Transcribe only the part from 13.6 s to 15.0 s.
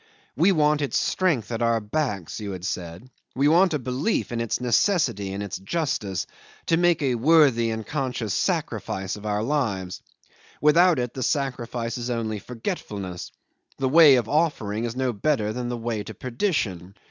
the way of offering is